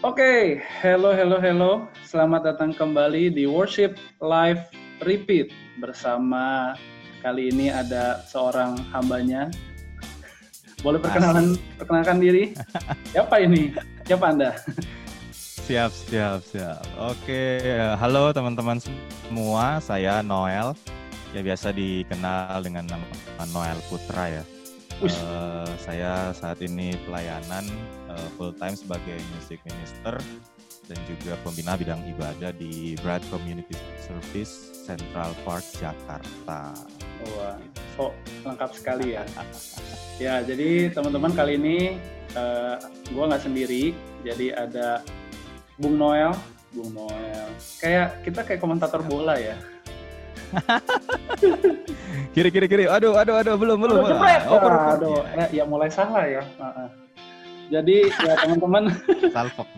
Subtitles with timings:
[0.00, 1.84] Oke, hello, hello, hello.
[2.08, 4.72] Selamat datang kembali di Worship Live
[5.04, 6.72] Repeat bersama
[7.20, 9.52] kali ini ada seorang hambanya.
[10.80, 12.56] Boleh perkenalan, perkenalkan diri?
[13.12, 13.76] Siapa ini?
[14.08, 14.56] Siapa Anda?
[15.68, 16.80] Siap, siap, siap.
[16.96, 17.60] Oke,
[18.00, 19.84] halo teman-teman semua.
[19.84, 20.72] Saya Noel.
[21.36, 23.04] Ya biasa dikenal dengan nama
[23.52, 24.59] Noel Putra ya.
[25.00, 27.64] Uh, saya saat ini pelayanan
[28.12, 30.20] uh, full time sebagai music minister
[30.92, 33.72] dan juga pembina bidang ibadah di Bright Community
[34.04, 36.76] Service Central Park Jakarta.
[37.32, 37.56] Wah,
[37.96, 38.12] so
[38.44, 39.24] lengkap sekali ya.
[40.28, 41.96] ya, jadi teman-teman kali ini
[42.36, 45.00] uh, eh, gue nggak sendiri, jadi ada
[45.80, 46.36] Bung Noel,
[46.76, 47.48] Bung Noel.
[47.80, 49.56] Kayak kita kayak komentator bola ya
[52.34, 52.84] kiri kiri kiri.
[52.86, 53.96] Aduh aduh aduh belum belum.
[54.02, 54.40] Aduh, cepet.
[54.50, 55.20] Oh, aduh, aduh.
[55.36, 56.42] Ya, ya mulai salah ya.
[57.70, 58.90] Jadi ya teman-teman.
[59.34, 59.68] Salfok.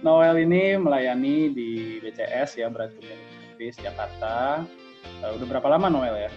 [0.00, 4.64] Noel ini melayani di BCS ya Berat Community Jakarta.
[5.20, 6.32] Uh, udah berapa lama Noel ya?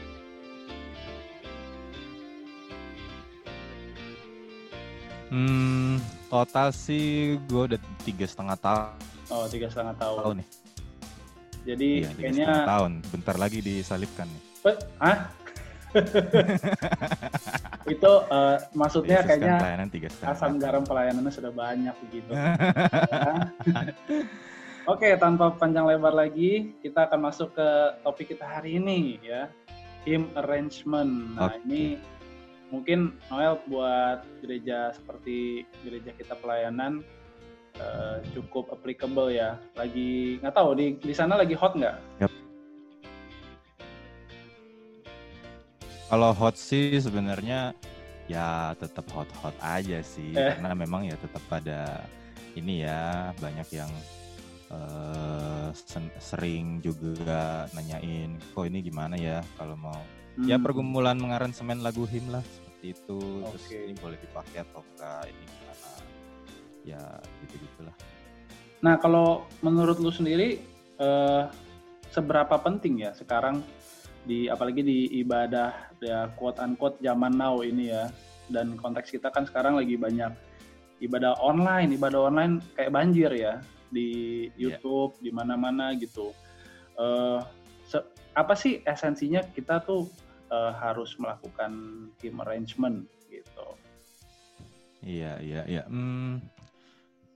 [5.33, 5.97] Hmm,
[6.29, 8.93] total sih gue udah tiga setengah tahun.
[9.33, 10.17] Oh, tiga setengah tahun.
[10.21, 10.62] tahun nih.
[11.63, 14.43] Jadi iya, kayaknya tahun, bentar lagi disalibkan nih.
[14.99, 15.31] Ah?
[17.93, 22.33] itu uh, maksudnya kayaknya pelayanan tiga asam garam pelayanannya sudah banyak begitu.
[24.83, 27.69] Oke, tanpa panjang lebar lagi, kita akan masuk ke
[28.03, 29.47] topik kita hari ini ya,
[30.03, 31.39] hymn arrangement.
[31.39, 31.63] Nah okay.
[31.63, 31.83] ini
[32.67, 36.99] mungkin Noel buat gereja seperti gereja kita pelayanan
[37.79, 39.57] uh, cukup applicable ya.
[39.73, 41.95] Lagi nggak tahu di di sana lagi hot nggak?
[42.21, 42.31] Yep.
[46.13, 47.73] Kalau hot sih sebenarnya
[48.27, 50.55] ya tetap hot-hot aja sih eh.
[50.55, 52.07] karena memang ya tetap pada
[52.55, 53.91] ini ya banyak yang
[54.71, 55.69] uh,
[56.21, 59.99] sering juga nanyain kok ini gimana ya kalau mau
[60.39, 60.49] ya hmm.
[60.49, 63.49] ya pergumulan mengaransemen lagu him lah seperti itu okay.
[63.51, 65.45] terus ini boleh dipakai atau enggak ini
[66.83, 67.01] ya
[67.47, 67.95] gitu gitulah
[68.83, 70.59] nah kalau menurut lu sendiri
[70.99, 71.43] eh,
[72.11, 73.63] seberapa penting ya sekarang
[74.23, 78.07] di apalagi di ibadah ya quote unquote zaman now ini ya
[78.51, 80.31] dan konteks kita kan sekarang lagi banyak
[81.03, 83.59] ibadah online ibadah online kayak banjir ya
[83.91, 84.09] di
[84.55, 84.55] iya.
[84.55, 85.23] YouTube yeah.
[85.27, 86.31] di mana-mana gitu
[86.95, 87.43] uh,
[88.33, 90.09] apa sih esensinya kita tuh
[90.49, 91.71] uh, harus melakukan
[92.17, 93.67] team arrangement gitu
[95.05, 96.41] iya iya iya hmm,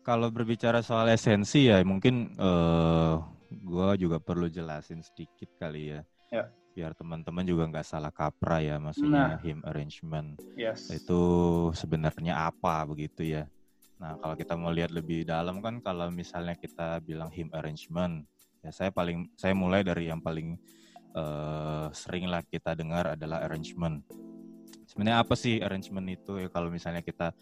[0.07, 6.01] kalau berbicara soal esensi ya mungkin uh, eh, gue juga perlu jelasin sedikit kali ya.
[6.31, 6.47] Ya.
[6.71, 9.39] Biar teman-teman juga nggak salah kaprah ya maksudnya nah.
[9.43, 10.39] him arrangement.
[10.55, 10.87] Yes.
[10.87, 11.19] Itu
[11.75, 13.51] sebenarnya apa begitu ya.
[13.99, 18.23] Nah kalau kita mau lihat lebih dalam kan kalau misalnya kita bilang him arrangement
[18.63, 20.55] ya saya paling saya mulai dari yang paling
[21.19, 24.07] uh, sering lah kita dengar adalah arrangement.
[24.87, 27.35] Sebenarnya apa sih arrangement itu ya kalau misalnya kita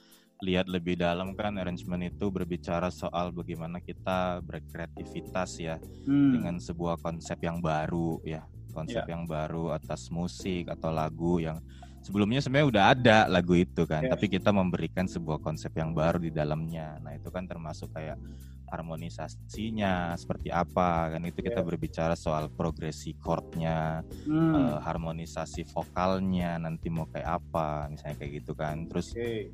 [0.43, 6.31] lihat lebih dalam kan arrangement itu berbicara soal bagaimana kita berkreativitas ya hmm.
[6.35, 8.43] dengan sebuah konsep yang baru ya
[8.75, 9.15] konsep yeah.
[9.15, 11.63] yang baru atas musik atau lagu yang
[12.03, 14.11] sebelumnya sebenarnya udah ada lagu itu kan yeah.
[14.11, 18.19] tapi kita memberikan sebuah konsep yang baru di dalamnya nah itu kan termasuk kayak
[18.65, 21.67] harmonisasinya seperti apa kan itu kita yeah.
[21.71, 24.51] berbicara soal progresi chordnya hmm.
[24.51, 29.47] uh, harmonisasi vokalnya nanti mau kayak apa misalnya kayak gitu kan terus okay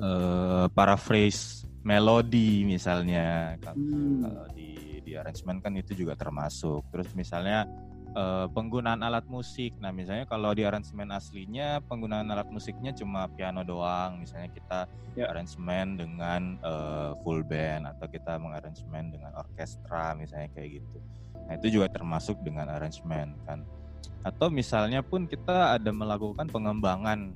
[0.00, 4.26] uh, paraphrase melodi misalnya hmm.
[4.26, 6.82] uh, di di arrangement kan itu juga termasuk.
[6.90, 7.62] Terus misalnya
[8.18, 9.78] uh, penggunaan alat musik.
[9.78, 14.18] Nah misalnya kalau di arrangement aslinya penggunaan alat musiknya cuma piano doang.
[14.18, 15.30] Misalnya kita yeah.
[15.30, 20.98] arrangement dengan uh, full band atau kita mengarrangement dengan orkestra misalnya kayak gitu.
[21.46, 23.62] Nah itu juga termasuk dengan arrangement kan.
[24.26, 27.30] Atau misalnya pun kita ada melakukan pengembangan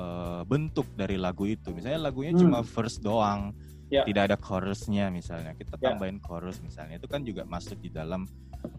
[0.00, 1.76] uh, bentuk dari lagu itu.
[1.76, 2.40] Misalnya lagunya hmm.
[2.40, 3.52] cuma verse doang,
[3.92, 4.08] yeah.
[4.08, 5.52] tidak ada chorusnya misalnya.
[5.52, 5.92] Kita ya.
[5.92, 6.24] tambahin yeah.
[6.24, 6.96] chorus misalnya.
[6.96, 8.24] Itu kan juga masuk di dalam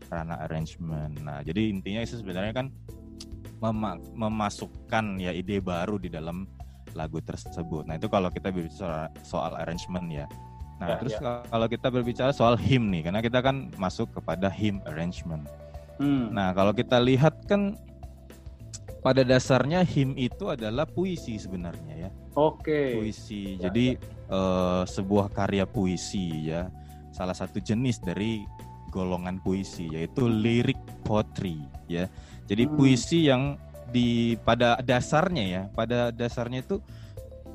[0.10, 1.22] ranah arrangement.
[1.22, 2.68] Nah, jadi intinya itu sebenarnya kan
[3.62, 3.78] mem
[4.18, 6.50] memasukkan ya ide baru di dalam
[6.98, 7.86] lagu tersebut.
[7.86, 10.26] Nah, itu kalau kita berbicara soal arrangement ya.
[10.82, 11.46] Nah, yeah, terus yeah.
[11.46, 15.46] kalau kita berbicara soal hymn nih, karena kita kan masuk kepada hymn arrangement.
[16.02, 16.34] Hmm.
[16.34, 17.78] Nah, kalau kita lihat kan
[19.02, 22.10] pada dasarnya him itu adalah puisi sebenarnya ya.
[22.38, 22.62] Oke.
[22.62, 22.90] Okay.
[23.02, 23.58] Puisi.
[23.58, 24.32] Ya, Jadi ya.
[24.32, 26.70] Uh, sebuah karya puisi ya.
[27.12, 28.46] Salah satu jenis dari
[28.94, 31.60] golongan puisi yaitu lyric poetry
[31.90, 32.06] ya.
[32.46, 32.74] Jadi hmm.
[32.78, 33.58] puisi yang
[33.92, 36.80] di pada dasarnya ya, pada dasarnya itu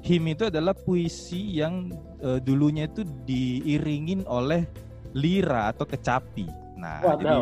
[0.04, 1.88] him itu adalah puisi yang
[2.20, 4.68] uh, dulunya itu diiringin oleh
[5.16, 6.44] lira atau kecapi.
[6.76, 7.16] Nah, Wadaw.
[7.16, 7.36] jadi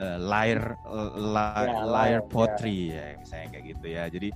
[0.00, 1.12] uh, lyre uh,
[1.68, 3.14] ya, lyre poetry ya.
[3.14, 4.04] ya misalnya kayak gitu ya.
[4.08, 4.28] Jadi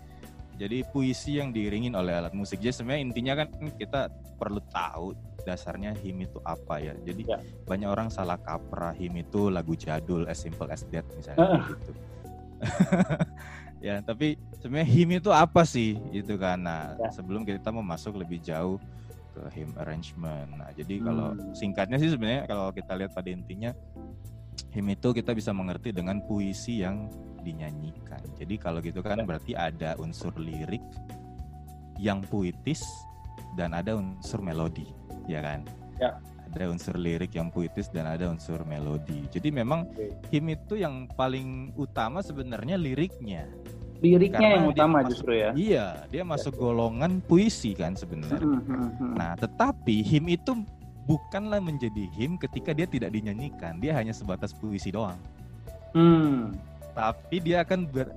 [0.54, 2.62] jadi puisi yang diiringin oleh alat musik.
[2.62, 6.94] Jadi sebenarnya intinya kan kita perlu tahu dasarnya him itu apa ya.
[7.02, 7.40] Jadi ya.
[7.66, 11.64] banyak orang salah kaprah him itu lagu jadul as simple as that misalnya uh.
[11.74, 11.92] gitu.
[13.84, 17.12] ya tapi sebenarnya him itu apa sih itu kan nah ya.
[17.12, 18.80] sebelum kita mau masuk lebih jauh
[19.36, 21.04] ke him arrangement nah jadi hmm.
[21.04, 23.76] kalau singkatnya sih sebenarnya kalau kita lihat pada intinya
[24.72, 27.08] him itu kita bisa mengerti dengan puisi yang
[27.44, 29.24] dinyanyikan jadi kalau gitu kan ya.
[29.26, 30.82] berarti ada unsur lirik
[32.00, 32.82] yang puitis
[33.54, 34.88] dan ada unsur melodi
[35.28, 35.62] ya kan
[36.00, 36.16] ya
[36.54, 39.26] ada unsur lirik yang puitis dan ada unsur melodi.
[39.26, 40.14] Jadi memang okay.
[40.30, 43.50] him itu yang paling utama sebenarnya liriknya.
[43.98, 45.50] Liriknya Karena yang utama masuk, justru ya.
[45.58, 48.38] Iya, dia masuk golongan puisi kan sebenarnya.
[48.38, 49.12] Hmm, hmm, hmm.
[49.18, 50.52] Nah, tetapi him itu
[51.04, 53.80] bukanlah menjadi him ketika dia tidak dinyanyikan.
[53.80, 55.20] Dia hanya sebatas puisi doang.
[55.92, 56.52] Hmm.
[56.96, 58.08] Tapi dia akan ber,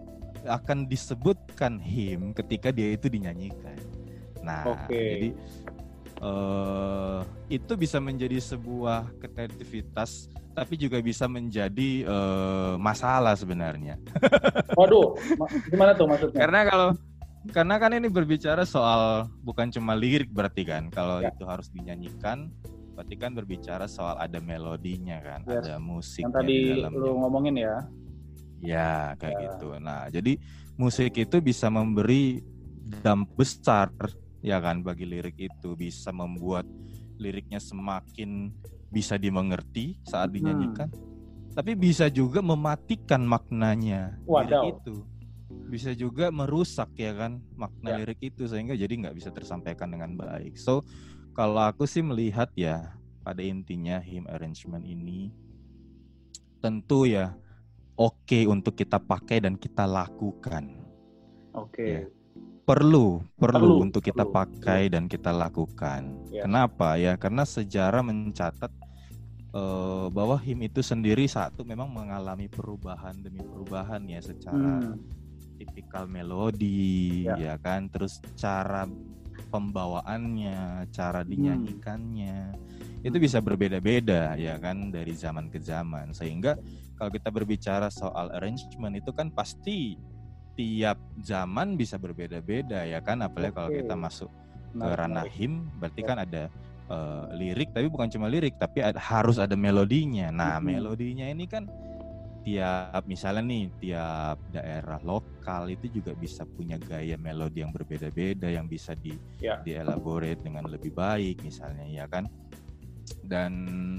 [0.48, 3.78] akan disebutkan him ketika dia itu dinyanyikan.
[4.42, 4.88] Nah, okay.
[4.88, 5.30] jadi
[6.24, 14.01] uh, itu bisa menjadi sebuah kreativitas tapi juga bisa menjadi uh, masalah sebenarnya.
[14.80, 15.13] Waduh,
[15.69, 16.42] gimana tuh maksudnya?
[16.42, 16.89] Karena kalau
[17.54, 21.31] karena kan ini berbicara soal bukan cuma lirik berarti kan kalau ya.
[21.31, 22.51] itu harus dinyanyikan
[22.98, 25.70] berarti kan berbicara soal ada melodinya kan, yes.
[25.70, 27.76] ada musik yang tadi di lu ngomongin ya.
[28.58, 29.44] Ya, kayak ya.
[29.54, 29.68] gitu.
[29.78, 30.42] Nah, jadi
[30.82, 32.42] musik itu bisa memberi
[33.06, 33.94] dampak besar
[34.42, 36.64] ya kan bagi lirik itu bisa membuat
[37.18, 38.54] liriknya semakin
[38.88, 40.36] bisa dimengerti saat hmm.
[40.40, 41.54] dinyanyikan hmm.
[41.58, 44.64] tapi bisa juga mematikan maknanya Wadaw.
[44.64, 44.96] lirik itu
[45.68, 47.98] bisa juga merusak ya kan makna ya.
[48.04, 50.84] lirik itu sehingga jadi nggak bisa tersampaikan dengan baik so
[51.38, 55.30] kalau aku sih melihat ya pada intinya him arrangement ini
[56.57, 57.38] tentu ya
[57.94, 60.81] oke okay untuk kita pakai dan kita lakukan
[61.54, 61.89] oke okay.
[61.94, 62.04] ya
[62.68, 64.36] perlu, perlu untuk kita perlu.
[64.44, 66.04] pakai dan kita lakukan.
[66.28, 66.44] Ya.
[66.44, 67.16] Kenapa ya?
[67.16, 68.68] Karena sejarah mencatat
[69.56, 75.00] uh, bahwa him itu sendiri satu memang mengalami perubahan demi perubahan ya secara hmm.
[75.63, 77.39] tipikal melodi ya.
[77.39, 78.84] ya kan, terus cara
[79.48, 81.30] pembawaannya, cara hmm.
[81.30, 83.08] dinyanyikannya hmm.
[83.08, 86.60] itu bisa berbeda-beda ya kan dari zaman ke zaman sehingga
[86.98, 89.96] kalau kita berbicara soal arrangement itu kan pasti
[90.58, 93.58] tiap zaman bisa berbeda-beda ya kan apalagi okay.
[93.62, 94.32] kalau kita masuk
[94.74, 96.08] ke ranah him berarti ya.
[96.10, 96.44] kan ada
[96.90, 100.66] uh, lirik tapi bukan cuma lirik tapi ada, harus ada melodinya nah hmm.
[100.66, 101.70] melodinya ini kan
[102.48, 108.72] tiap misalnya nih tiap daerah lokal itu juga bisa punya gaya melodi yang berbeda-beda yang
[108.72, 109.12] bisa di
[109.44, 109.60] ya.
[109.68, 112.24] dielaborate dengan lebih baik misalnya ya kan
[113.28, 113.54] dan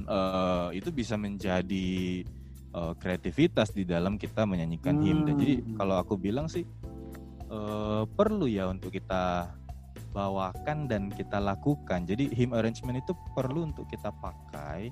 [0.09, 2.25] uh, itu bisa menjadi
[2.73, 5.05] uh, kreativitas di dalam kita menyanyikan hmm.
[5.05, 5.19] him.
[5.25, 6.65] Dan jadi kalau aku bilang sih
[7.53, 9.53] uh, perlu ya untuk kita
[10.12, 12.09] bawakan dan kita lakukan.
[12.09, 14.89] Jadi him arrangement itu perlu untuk kita pakai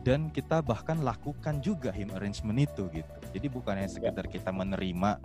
[0.00, 3.14] dan kita bahkan lakukan juga him arrangement itu gitu.
[3.36, 4.40] Jadi bukan hanya sekedar ya.
[4.40, 5.20] kita menerima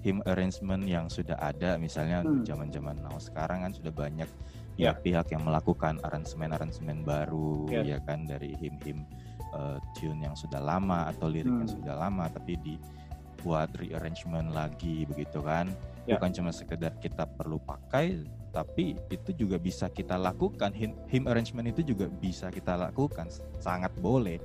[0.00, 2.46] him arrangement yang sudah ada misalnya hmm.
[2.46, 4.28] zaman-zaman now sekarang kan sudah banyak
[4.76, 7.96] ya pihak yang melakukan aransemen-aransemen baru ya.
[7.96, 9.08] ya kan dari him-him
[9.56, 11.64] uh, tune yang sudah lama atau lirik hmm.
[11.64, 15.72] yang sudah lama tapi dibuat rearrangement lagi begitu kan
[16.04, 16.20] ya.
[16.20, 18.20] bukan cuma sekedar kita perlu pakai
[18.56, 20.96] tapi itu juga bisa kita lakukan him,
[21.28, 23.28] arrangement itu juga bisa kita lakukan
[23.60, 24.40] sangat boleh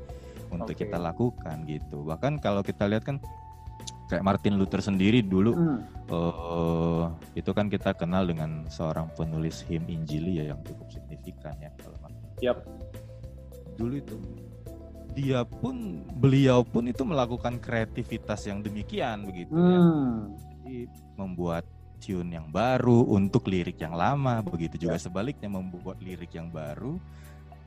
[0.51, 0.84] untuk okay.
[0.84, 3.24] kita lakukan gitu bahkan kalau kita lihat kan
[4.12, 5.80] kayak Martin Luther sendiri dulu hmm.
[6.12, 7.08] uh,
[7.39, 11.96] itu kan kita kenal dengan seorang penulis him Injili ya yang cukup signifikan ya kalau
[12.44, 12.68] yep.
[13.80, 14.20] dulu itu
[15.15, 19.80] dia pun beliau pun itu melakukan kreativitas yang demikian begitu ya.
[19.80, 20.15] hmm.
[20.36, 20.51] ya.
[20.51, 20.77] Jadi
[21.20, 21.63] membuat
[22.01, 25.05] tune yang baru untuk lirik yang lama, begitu juga ya.
[25.05, 26.98] sebaliknya membuat lirik yang baru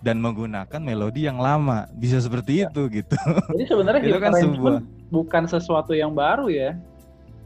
[0.02, 1.86] dan menggunakan melodi yang lama.
[1.94, 2.68] Bisa seperti ya.
[2.68, 3.16] itu gitu.
[3.54, 4.76] Jadi sebenarnya itu kan sebuah
[5.08, 6.74] bukan sesuatu yang baru ya.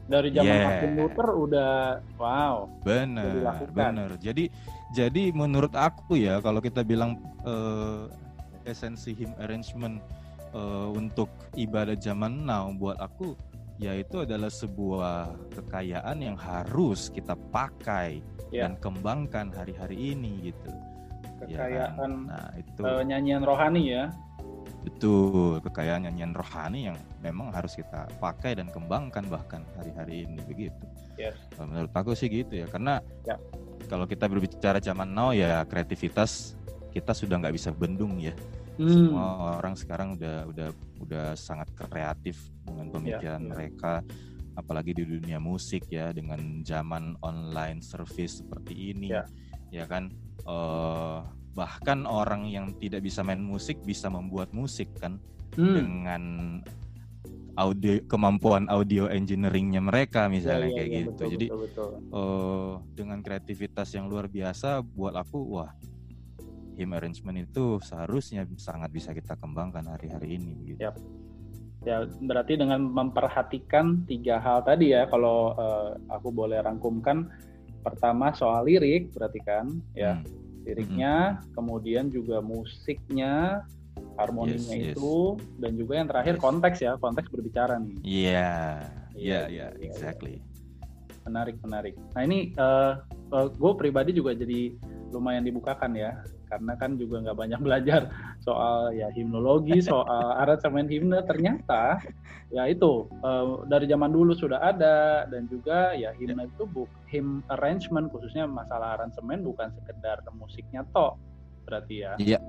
[0.09, 0.65] Dari zaman yeah.
[0.65, 1.73] Martin Luther udah
[2.17, 2.65] wow.
[2.81, 4.17] Benar, benar.
[4.17, 4.49] Jadi
[4.97, 8.09] jadi menurut aku ya kalau kita bilang uh,
[8.65, 10.01] esensi him arrangement
[10.57, 13.37] uh, untuk ibadah zaman now buat aku
[13.79, 18.21] yaitu adalah sebuah kekayaan yang harus kita pakai
[18.51, 18.67] yeah.
[18.67, 20.71] dan kembangkan hari-hari ini gitu.
[21.47, 22.13] Kekayaan ya kan?
[22.27, 24.05] nah, itu uh, nyanyian rohani ya.
[24.83, 30.83] Betul, kekayaan nyanyian rohani yang memang harus kita pakai dan kembangkan bahkan hari-hari ini begitu.
[31.15, 31.39] Yes.
[31.59, 33.39] Menurut aku sih gitu ya, karena yeah
[33.89, 36.55] kalau kita berbicara zaman now ya kreativitas
[36.93, 38.37] kita sudah nggak bisa bendung ya.
[38.79, 38.87] Hmm.
[38.89, 40.69] Semua orang sekarang udah udah
[41.03, 43.51] udah sangat kreatif dengan pemikiran yeah, yeah.
[43.51, 43.93] mereka
[44.59, 49.27] apalagi di dunia musik ya dengan zaman online service seperti ini yeah.
[49.71, 50.11] ya kan
[50.47, 51.23] uh,
[51.55, 55.19] bahkan orang yang tidak bisa main musik bisa membuat musik kan
[55.59, 55.75] hmm.
[55.75, 56.23] dengan
[57.59, 61.11] audio kemampuan audio engineeringnya mereka misalnya ya, ya, kayak ya, gitu.
[61.11, 61.91] Betul, Jadi betul, betul.
[62.15, 65.71] Uh, dengan kreativitas yang luar biasa buat aku wah
[66.79, 70.81] him arrangement itu seharusnya sangat bisa kita kembangkan hari-hari ini gitu.
[70.87, 70.95] Yep.
[71.87, 77.27] Ya berarti dengan memperhatikan tiga hal tadi ya kalau uh, aku boleh rangkumkan
[77.83, 80.23] pertama soal lirik berarti kan ya.
[80.23, 81.57] Hmm liriknya, hmm.
[81.57, 83.65] kemudian juga musiknya,
[84.21, 85.61] harmoninya yes, itu, yes.
[85.65, 86.43] dan juga yang terakhir yes.
[86.45, 87.97] konteks ya, konteks berbicara nih.
[88.05, 88.53] Iya,
[89.17, 90.45] iya, iya, iya, exactly.
[91.25, 91.95] Menarik, menarik.
[92.13, 93.01] Nah ini uh,
[93.33, 94.77] uh, gue pribadi juga jadi
[95.13, 98.09] lumayan dibukakan ya karena kan juga nggak banyak belajar
[98.43, 101.21] soal ya himnologi soal aransemen himne.
[101.29, 102.01] Ternyata
[102.49, 105.29] ya itu uh, dari zaman dulu sudah ada.
[105.29, 111.21] Dan juga ya himne itu bu him arrangement khususnya masalah aransemen bukan sekedar musiknya toh
[111.69, 112.13] berarti ya.
[112.17, 112.41] Iya.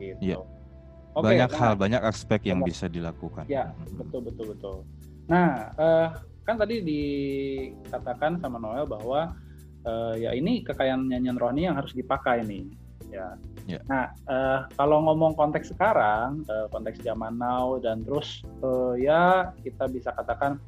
[0.00, 0.20] Gitu.
[0.20, 0.38] Iya.
[1.12, 3.44] Okay, banyak nah, hal banyak aspek yang bisa dilakukan.
[3.44, 4.76] Ya betul betul betul.
[5.28, 6.08] Nah uh,
[6.42, 9.36] kan tadi dikatakan sama Noel bahwa
[9.86, 12.66] uh, ya ini kekayaan nyanyian rohani yang harus dipakai nih
[13.12, 13.28] ya.
[13.68, 13.82] Yeah.
[13.86, 19.86] Nah, uh, kalau ngomong konteks sekarang, uh, konteks zaman now dan terus uh, ya kita
[19.92, 20.58] bisa katakan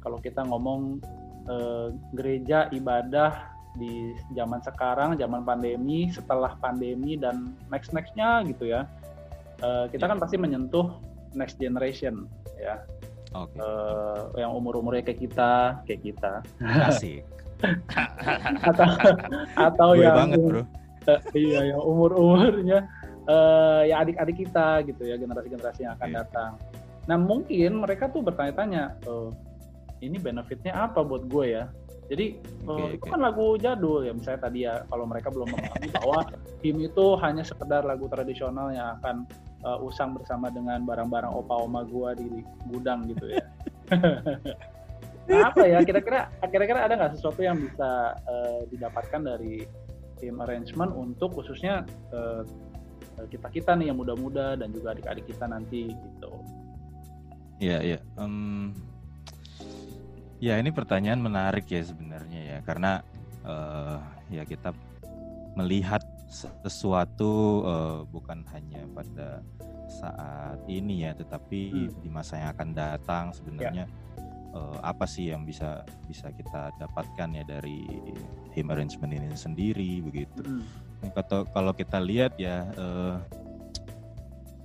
[0.00, 0.98] kalau kita ngomong
[1.46, 8.88] uh, gereja ibadah di zaman sekarang, zaman pandemi, setelah pandemi dan next nextnya gitu ya,
[9.62, 10.10] uh, kita yeah.
[10.10, 10.98] kan pasti menyentuh
[11.36, 12.26] next generation
[12.58, 12.82] ya.
[13.30, 13.62] Okay.
[13.62, 16.42] Uh, yang umur umurnya kayak kita, kayak kita.
[16.90, 17.22] Asik.
[18.72, 18.88] atau
[19.54, 20.64] atau yang banget, bro
[21.08, 22.88] uh, iya yang umur umurnya
[23.30, 26.18] uh, ya adik-adik kita gitu ya generasi-generasi yang akan yeah.
[26.24, 26.52] datang.
[27.06, 29.30] Nah mungkin mereka tuh bertanya-tanya, uh,
[30.00, 31.64] ini benefitnya apa buat gue ya?
[32.10, 35.88] Jadi okay, uh, itu kan lagu jadul ya misalnya tadi ya kalau mereka belum memahami
[36.02, 36.18] bahwa
[36.58, 39.30] him itu hanya sekedar lagu tradisional yang akan
[39.62, 42.28] uh, usang bersama dengan barang-barang opa oma gue di
[42.66, 43.44] gudang gitu ya.
[45.30, 49.62] nah, apa ya kira-kira kira-kira ada nggak sesuatu yang bisa uh, didapatkan dari
[50.20, 52.44] tim arrangement untuk khususnya uh,
[53.28, 56.32] kita kita nih yang muda-muda dan juga adik-adik kita nanti gitu.
[57.60, 57.98] Iya iya.
[58.16, 58.72] Um,
[60.40, 63.04] ya ini pertanyaan menarik ya sebenarnya ya karena
[63.44, 64.00] uh,
[64.32, 64.72] ya kita
[65.56, 66.00] melihat
[66.62, 69.44] sesuatu uh, bukan hanya pada
[69.90, 72.00] saat ini ya tetapi hmm.
[72.00, 73.84] di masa yang akan datang sebenarnya.
[73.84, 74.08] Ya
[74.54, 77.86] uh, apa sih yang bisa bisa kita dapatkan ya dari
[78.54, 80.42] him arrangement ini sendiri begitu.
[80.42, 80.64] Mm.
[81.16, 83.16] Kalau kalau kita lihat ya uh,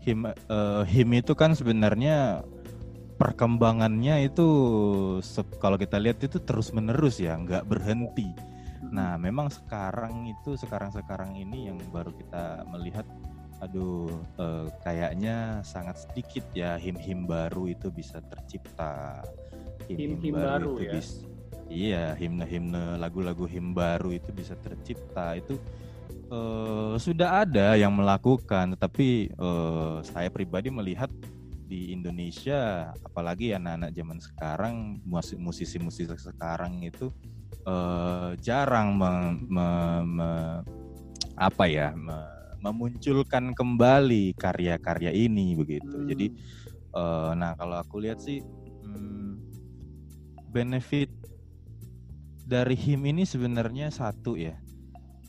[0.04, 2.46] him uh, him itu kan sebenarnya
[3.16, 4.48] perkembangannya itu
[5.64, 8.36] kalau kita lihat itu terus menerus ya nggak berhenti.
[8.92, 13.08] Nah memang sekarang itu sekarang sekarang ini yang baru kita melihat
[13.64, 19.24] aduh uh, kayaknya sangat sedikit ya him-him baru itu bisa tercipta
[19.90, 20.94] him-him baru, itu ya.
[20.98, 21.14] Bisa,
[21.70, 25.38] iya, himne-himne lagu-lagu him baru itu bisa tercipta.
[25.38, 25.58] Itu
[26.30, 31.10] uh, sudah ada yang melakukan, tetapi uh, saya pribadi melihat
[31.66, 34.76] di Indonesia, apalagi anak-anak zaman sekarang,
[35.34, 37.10] musisi-musisi sekarang itu
[37.66, 39.12] uh, jarang me,
[39.50, 39.68] me,
[40.06, 40.30] me,
[41.34, 42.14] apa ya, me,
[42.62, 46.06] memunculkan kembali karya-karya ini begitu.
[46.06, 46.06] Hmm.
[46.06, 46.28] Jadi,
[46.94, 48.46] uh, nah kalau aku lihat sih
[50.56, 51.12] benefit
[52.48, 54.56] dari him ini sebenarnya satu ya.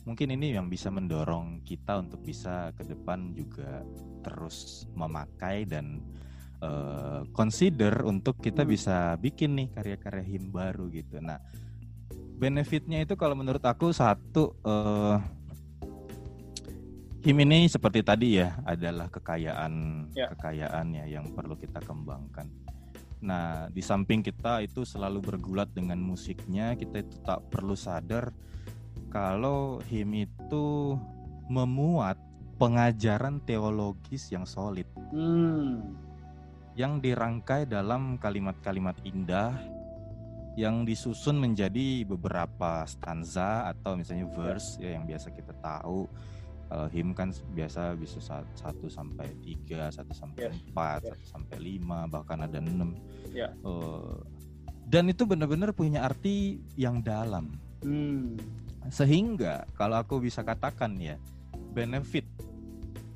[0.07, 3.83] Mungkin ini yang bisa mendorong kita untuk bisa ke depan juga
[4.23, 5.99] terus memakai dan
[6.63, 8.71] uh, consider untuk kita hmm.
[8.71, 11.19] bisa bikin nih karya-karya him baru gitu.
[11.19, 11.43] Nah,
[12.39, 15.19] benefitnya itu kalau menurut aku satu uh,
[17.19, 20.31] him ini seperti tadi ya adalah kekayaan ya.
[20.31, 22.47] kekayaan ya yang perlu kita kembangkan
[23.17, 28.29] Nah, di samping kita itu selalu bergulat dengan musiknya, kita itu tak perlu sadar
[29.09, 30.93] kalau him itu
[31.49, 32.19] memuat
[32.61, 34.85] pengajaran teologis yang solid.
[35.13, 35.97] Hmm.
[36.77, 39.57] Yang dirangkai dalam kalimat-kalimat indah
[40.57, 46.09] yang disusun menjadi beberapa stanza atau misalnya verse ya yang biasa kita tahu
[46.67, 48.19] kalau him kan biasa bisa
[48.55, 52.91] satu sampai tiga, satu sampai empat, satu sampai lima, bahkan ada enam.
[53.31, 53.55] Yeah.
[53.63, 54.19] Uh,
[54.87, 57.55] dan itu benar-benar punya arti yang dalam.
[57.83, 58.35] Hmm.
[58.91, 61.15] Sehingga kalau aku bisa katakan ya,
[61.71, 62.27] benefit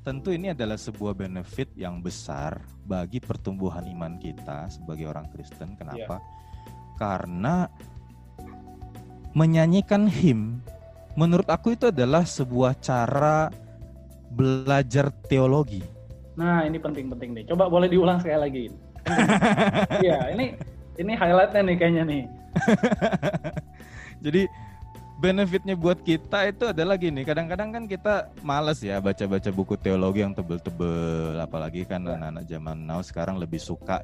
[0.02, 5.76] tentu ini adalah sebuah benefit yang besar bagi pertumbuhan iman kita sebagai orang Kristen.
[5.76, 6.18] Kenapa?
[6.18, 6.20] Yeah.
[6.96, 7.54] Karena
[9.32, 10.60] menyanyikan him
[11.18, 13.52] menurut aku itu adalah sebuah cara
[14.32, 15.84] belajar teologi.
[16.32, 17.44] Nah, ini penting-penting nih.
[17.52, 18.64] Coba boleh diulang sekali lagi.
[20.04, 20.54] Iya, ini
[20.96, 22.22] ini highlightnya nih kayaknya nih.
[24.24, 24.42] Jadi
[25.22, 30.34] benefitnya buat kita itu adalah gini kadang-kadang kan kita males ya baca-baca buku teologi yang
[30.34, 32.18] tebel-tebel apalagi kan ya.
[32.18, 34.02] anak-anak zaman now sekarang lebih suka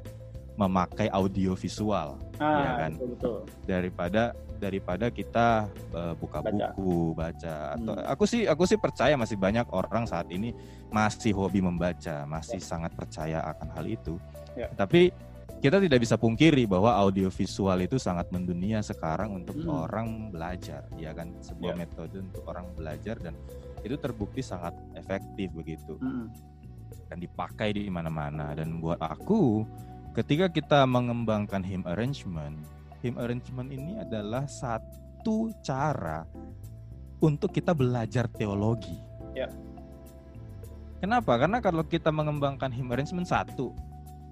[0.54, 3.38] memakai audio visual ah, ya kan betul, betul.
[3.66, 6.74] daripada daripada kita uh, buka baca.
[6.74, 8.12] buku baca atau hmm.
[8.12, 10.52] aku sih aku sih percaya masih banyak orang saat ini
[10.90, 12.66] masih hobi membaca masih ya.
[12.66, 14.18] sangat percaya akan hal itu
[14.58, 14.66] ya.
[14.74, 15.14] tapi
[15.58, 19.66] kita tidak bisa pungkiri bahwa audiovisual itu sangat mendunia sekarang untuk hmm.
[19.66, 21.82] orang belajar, ya kan sebuah yeah.
[21.82, 23.34] metode untuk orang belajar dan
[23.82, 26.30] itu terbukti sangat efektif begitu hmm.
[27.10, 29.66] dan dipakai di mana-mana dan buat aku
[30.14, 32.58] ketika kita mengembangkan him arrangement,
[33.02, 36.26] him arrangement ini adalah satu cara
[37.18, 38.94] untuk kita belajar teologi.
[39.34, 39.50] Yeah.
[40.98, 41.38] Kenapa?
[41.38, 43.70] Karena kalau kita mengembangkan him arrangement satu,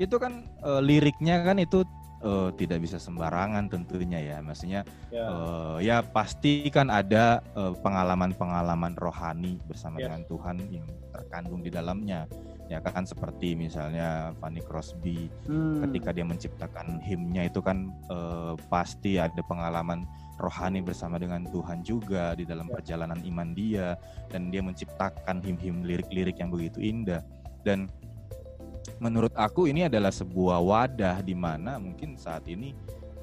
[0.03, 1.87] itu kan uh, liriknya kan itu
[2.27, 4.83] uh, tidak bisa sembarangan tentunya ya maksudnya
[5.15, 10.11] ya, uh, ya pasti kan ada pengalaman-pengalaman uh, rohani bersama yes.
[10.11, 12.27] dengan Tuhan yang terkandung di dalamnya
[12.67, 15.87] ya kan seperti misalnya Fanny Crosby hmm.
[15.87, 20.03] ketika dia menciptakan himnya itu kan uh, pasti ada pengalaman
[20.43, 22.73] rohani bersama dengan Tuhan juga di dalam ya.
[22.79, 23.95] perjalanan iman dia
[24.29, 27.23] dan dia menciptakan him-him lirik-lirik yang begitu indah
[27.63, 27.87] dan
[28.99, 32.73] menurut aku ini adalah sebuah wadah di mana mungkin saat ini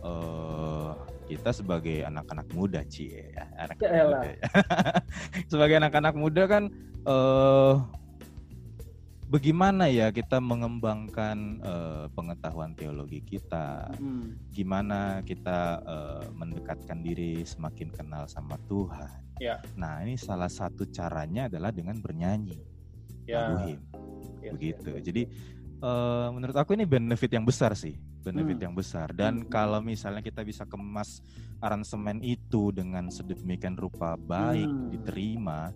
[0.05, 0.93] uh,
[1.25, 4.41] kita sebagai anak-anak muda cie ya anak, -anak muda ya.
[5.51, 6.63] sebagai anak-anak muda kan
[7.07, 7.81] uh,
[9.33, 14.53] bagaimana ya kita mengembangkan uh, pengetahuan teologi kita hmm.
[14.53, 19.57] gimana kita uh, mendekatkan diri semakin kenal sama Tuhan ya.
[19.73, 22.61] nah ini salah satu caranya adalah dengan bernyanyi
[23.25, 23.57] ya.
[23.65, 23.81] him
[24.43, 25.01] yes, begitu yes.
[25.01, 25.23] jadi
[25.83, 28.65] uh, menurut aku ini benefit yang besar sih benefit hmm.
[28.71, 29.51] yang besar dan hmm.
[29.51, 31.19] kalau misalnya kita bisa kemas
[31.59, 34.89] aransemen itu dengan sedemikian rupa baik hmm.
[34.95, 35.75] diterima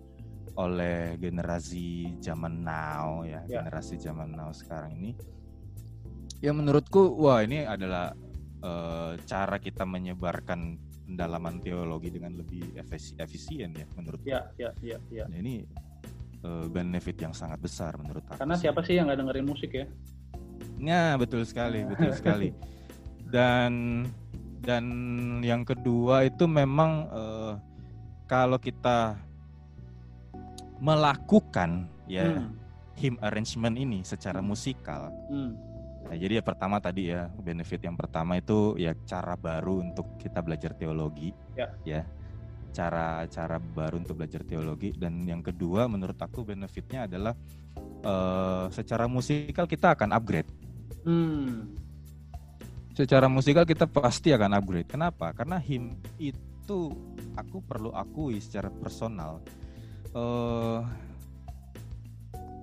[0.58, 5.12] oleh generasi zaman now ya, ya generasi zaman now sekarang ini
[6.40, 8.16] ya menurutku wah ini adalah
[8.64, 12.74] uh, cara kita menyebarkan pendalaman teologi dengan lebih
[13.16, 15.24] efisien ya menurut ya ya ya, ya.
[15.24, 15.64] Nah, ini
[16.44, 18.38] uh, benefit yang sangat besar menurut aku.
[18.38, 19.86] Karena siapa sih yang nggak dengerin musik ya?
[20.78, 22.54] Ya betul sekali, betul sekali.
[23.28, 24.04] Dan
[24.62, 24.84] dan
[25.40, 27.52] yang kedua itu memang uh,
[28.28, 29.16] kalau kita
[30.78, 32.50] melakukan ya hmm.
[32.94, 35.10] him arrangement ini secara musikal.
[35.30, 35.54] Hmm.
[36.08, 40.40] Nah, jadi ya pertama tadi ya benefit yang pertama itu ya cara baru untuk kita
[40.40, 42.00] belajar teologi ya, ya
[42.72, 47.34] cara-cara baru untuk belajar teologi dan yang kedua menurut aku benefitnya adalah
[48.04, 50.48] uh, secara musikal kita akan upgrade.
[51.02, 51.74] Hmm.
[52.94, 54.90] Secara musikal kita pasti akan upgrade.
[54.90, 55.30] Kenapa?
[55.30, 56.92] Karena him itu
[57.38, 59.38] aku perlu akui secara personal
[60.18, 60.82] uh,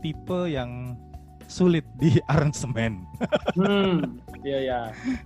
[0.04, 1.00] tipe yang
[1.48, 3.06] sulit di aransemen.
[3.56, 4.80] Hmm, iya ya.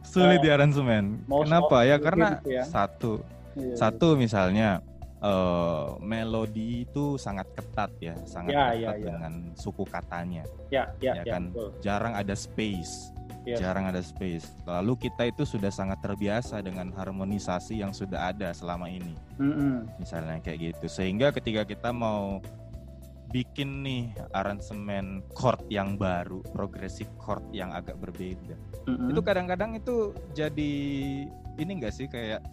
[0.05, 1.25] sulit uh, di aransemen.
[1.25, 1.87] Kenapa?
[1.87, 2.63] Ya karena gitu ya.
[2.67, 3.23] satu
[3.57, 4.83] Iya, Satu misalnya
[5.23, 9.07] uh, melodi itu sangat ketat ya, sangat ya, ketat ya, ya.
[9.15, 10.43] dengan suku katanya.
[10.71, 11.69] Ya, ya, ya, ya kan betul.
[11.83, 13.13] jarang ada space.
[13.47, 13.55] Ya.
[13.55, 14.51] Jarang ada space.
[14.67, 19.15] Lalu kita itu sudah sangat terbiasa dengan harmonisasi yang sudah ada selama ini.
[19.39, 19.75] Mm -hmm.
[19.97, 20.85] Misalnya kayak gitu.
[20.91, 22.43] Sehingga ketika kita mau
[23.29, 28.57] bikin nih aransemen chord yang baru, progresif chord yang agak berbeda.
[28.85, 29.09] Mm -hmm.
[29.15, 30.73] Itu kadang-kadang itu jadi
[31.57, 32.43] ini enggak sih kayak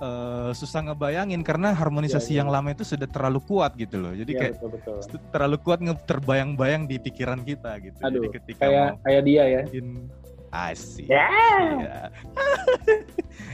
[0.00, 2.38] uh, susah ngebayangin karena harmonisasi ya, ya.
[2.42, 4.12] yang lama itu sudah terlalu kuat gitu loh.
[4.14, 5.18] Jadi ya, kayak betul, betul.
[5.30, 7.98] terlalu kuat terbayang-bayang di pikiran kita gitu.
[8.02, 9.62] Aduh, Jadi ketika kayak mau kayak dia ya.
[10.54, 11.10] Asik.
[11.10, 12.14] Yeah.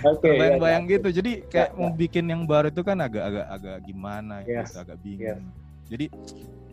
[0.05, 0.21] Oke.
[0.21, 1.09] okay, bayang-bayang ya, gitu.
[1.21, 1.97] Jadi kayak ya, mau ya.
[1.97, 4.73] bikin yang baru itu kan agak-agak agak gimana yes.
[4.73, 5.45] gitu, agak bingung.
[5.49, 5.89] Yes.
[5.91, 6.07] Jadi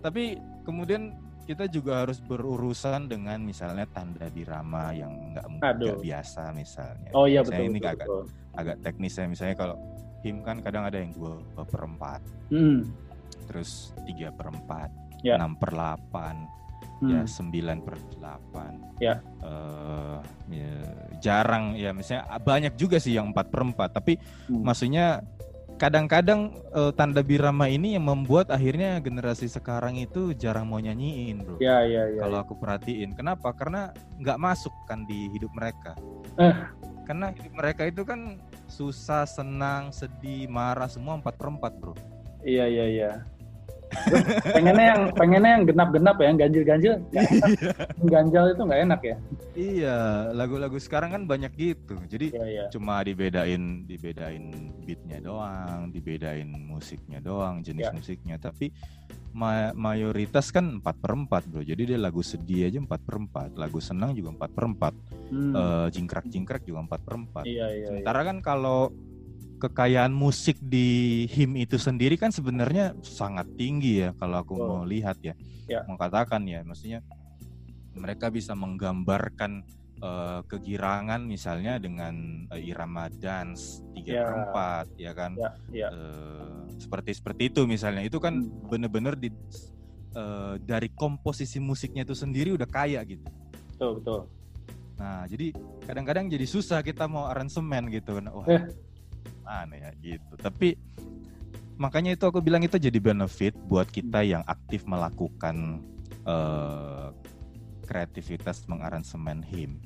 [0.03, 0.23] tapi
[0.67, 1.15] kemudian
[1.47, 7.09] kita juga harus berurusan dengan misalnya tanda birama yang nggak biasa misalnya.
[7.15, 7.71] Oh iya betul.
[7.71, 8.23] Ini betul, agak betul.
[8.59, 9.75] agak teknis ya misalnya kalau
[10.27, 12.19] him kan kadang ada yang dua per empat,
[12.51, 12.83] hmm.
[13.47, 14.91] terus tiga per empat,
[15.23, 15.39] ya.
[15.39, 16.35] enam per delapan,
[16.99, 17.09] hmm.
[17.15, 18.71] ya sembilan per delapan.
[18.99, 19.15] Ya.
[19.39, 20.19] Uh,
[20.51, 20.75] ya.
[21.17, 24.19] Jarang ya misalnya banyak juga sih yang empat per empat, tapi
[24.51, 24.67] hmm.
[24.67, 25.23] maksudnya
[25.77, 31.57] kadang-kadang uh, tanda birama ini yang membuat akhirnya generasi sekarang itu jarang mau nyanyiin, bro.
[31.61, 32.21] Iya, iya, iya.
[32.25, 32.43] Kalau ya.
[32.43, 33.53] aku perhatiin, kenapa?
[33.53, 35.93] Karena nggak masuk kan di hidup mereka.
[36.41, 36.55] Eh.
[37.05, 41.95] Karena hidup mereka itu kan susah, senang, sedih, marah semua empat perempat, bro.
[42.43, 43.11] Iya, iya, iya
[44.51, 46.93] pengennya yang pengennya yang genap-genap ya, yang ganjil-ganjil.
[47.11, 47.27] Iya.
[48.03, 49.15] Ganjal itu nggak enak ya.
[49.57, 49.97] Iya,
[50.35, 51.95] lagu-lagu sekarang kan banyak gitu.
[52.05, 52.65] Jadi iya, iya.
[52.69, 54.43] cuma dibedain dibedain
[54.83, 57.95] beatnya doang, dibedain musiknya doang, jenis iya.
[57.95, 58.35] musiknya.
[58.37, 58.69] Tapi
[59.37, 61.61] ma mayoritas kan empat per empat bro.
[61.61, 64.93] Jadi dia lagu sedih aja empat per empat, lagu senang juga empat per empat,
[65.29, 65.53] hmm.
[65.53, 67.43] uh, jingkrak-jingkrak juga empat per empat.
[67.45, 68.27] Iya, iya, Sementara iya.
[68.33, 68.91] kan kalau
[69.57, 74.65] kekayaan musik di him itu sendiri kan sebenarnya sangat tinggi ya kalau aku oh.
[74.65, 75.33] mau lihat ya,
[75.65, 75.81] ya.
[75.89, 77.01] mau katakan ya maksudnya
[77.97, 79.65] mereka bisa menggambarkan
[80.05, 84.25] uh, kegirangan misalnya dengan uh, irama dance tiga ya.
[84.29, 85.87] empat ya kan ya, ya.
[85.89, 88.69] Uh, seperti seperti itu misalnya itu kan hmm.
[88.69, 89.33] bener-bener di
[90.13, 93.25] uh, dari komposisi musiknya itu sendiri udah kaya gitu
[93.73, 94.21] betul betul
[94.97, 95.53] nah jadi
[95.85, 98.65] kadang-kadang jadi susah kita mau aransemen gitu kan wah eh
[99.47, 100.33] gimana ya gitu.
[100.35, 100.75] Tapi
[101.79, 105.79] makanya itu aku bilang itu jadi benefit buat kita yang aktif melakukan
[106.27, 107.15] uh,
[107.87, 109.79] kreativitas mengaransemen him.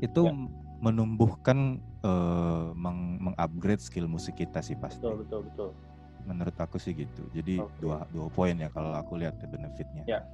[0.00, 0.34] Itu ya.
[0.80, 5.70] menumbuhkan uh, meng mengupgrade skill musik kita sih pasti betul betul betul.
[6.24, 7.28] Menurut aku sih gitu.
[7.36, 7.76] Jadi okay.
[7.84, 10.08] dua dua poin ya kalau aku lihat benefitnya.
[10.08, 10.24] Ya.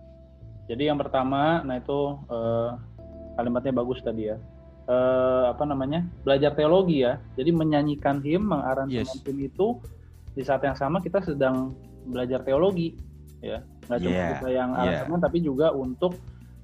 [0.70, 2.78] Jadi yang pertama nah itu uh,
[3.34, 4.38] kalimatnya bagus tadi ya
[4.88, 7.18] uh, apa namanya belajar teologi ya.
[7.38, 9.26] Jadi menyanyikan him, mengaransemen yes.
[9.26, 9.78] him itu
[10.32, 11.76] di saat yang sama kita sedang
[12.08, 12.96] belajar teologi
[13.44, 13.62] ya.
[13.86, 14.06] Nggak yeah.
[14.08, 15.26] cuma kita yang aransemen yeah.
[15.28, 16.12] tapi juga untuk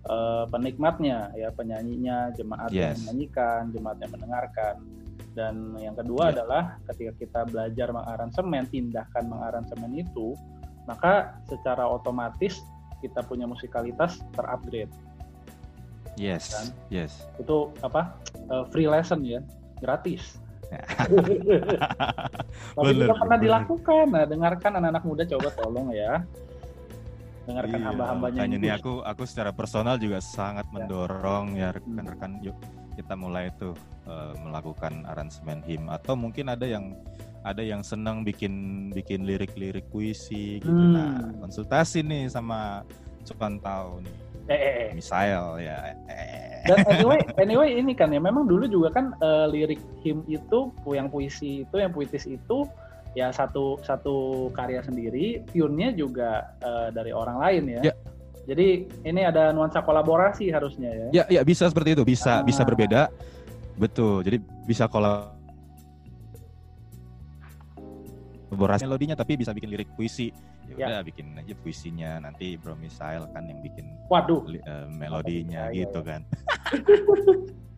[0.08, 2.78] uh, penikmatnya ya, penyanyinya, jemaat yes.
[2.78, 4.74] yang menyanyikan, jemaat yang mendengarkan.
[5.36, 6.34] Dan yang kedua yeah.
[6.34, 10.34] adalah ketika kita belajar mengaransemen, tindakan mengaransemen itu,
[10.88, 12.64] maka secara otomatis
[12.98, 14.90] kita punya musikalitas terupgrade
[16.18, 16.44] Yes.
[16.50, 16.66] Kan?
[16.90, 17.12] Yes.
[17.38, 18.18] Itu apa?
[18.50, 19.38] Uh, free lesson ya,
[19.78, 20.42] gratis.
[22.76, 23.44] Tapi bener, pernah bener.
[23.46, 24.04] dilakukan.
[24.12, 26.20] Nah, dengarkan anak-anak muda coba tolong ya.
[27.48, 28.40] Dengarkan iya, hamba-hambanya.
[28.44, 30.72] Ini aku aku secara personal juga sangat ya.
[30.76, 32.58] mendorong ya rekan-rekan yuk
[32.92, 33.72] kita mulai itu
[34.10, 36.98] uh, melakukan aransemen him atau mungkin ada yang
[37.46, 40.68] ada yang senang bikin bikin lirik-lirik puisi gitu.
[40.68, 40.92] Hmm.
[40.92, 42.84] Nah, konsultasi nih sama
[43.24, 44.90] Cupantau nih Eh, eh, eh.
[44.96, 45.92] Misal ya.
[46.08, 46.64] Eh.
[46.64, 51.12] Dan anyway, anyway ini kan ya memang dulu juga kan uh, lirik him itu yang
[51.12, 52.64] puisi itu yang puitis itu
[53.12, 57.92] ya satu satu karya sendiri, tune-nya juga uh, dari orang lain ya.
[57.92, 57.94] ya.
[58.48, 61.08] Jadi ini ada nuansa kolaborasi harusnya ya.
[61.12, 62.44] Ya, ya bisa seperti itu, bisa ah.
[62.44, 63.12] bisa berbeda.
[63.76, 64.24] Betul.
[64.24, 65.36] Jadi bisa kolaborasi
[68.88, 70.32] melodinya tapi bisa bikin lirik puisi
[70.76, 74.44] ya udah bikin aja puisinya nanti Bro Misael kan yang bikin waduh.
[74.44, 76.08] uh, melodinya oh, gitu ya.
[76.16, 76.20] kan.